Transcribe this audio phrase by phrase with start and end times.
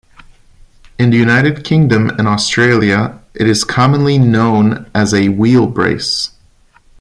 [0.97, 6.31] In the United Kingdom and Australia it is commonly known as a wheel brace.